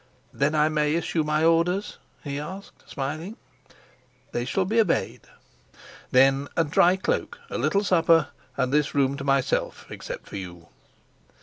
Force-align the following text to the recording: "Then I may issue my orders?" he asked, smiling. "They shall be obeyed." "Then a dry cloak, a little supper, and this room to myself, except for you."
"Then 0.33 0.55
I 0.55 0.67
may 0.67 0.95
issue 0.95 1.23
my 1.23 1.45
orders?" 1.45 1.99
he 2.23 2.39
asked, 2.39 2.89
smiling. 2.89 3.37
"They 4.31 4.45
shall 4.45 4.65
be 4.65 4.79
obeyed." 4.81 5.27
"Then 6.09 6.47
a 6.57 6.63
dry 6.63 6.95
cloak, 6.95 7.37
a 7.51 7.59
little 7.59 7.83
supper, 7.83 8.29
and 8.57 8.73
this 8.73 8.95
room 8.95 9.15
to 9.17 9.23
myself, 9.23 9.85
except 9.91 10.27
for 10.27 10.37
you." 10.37 10.69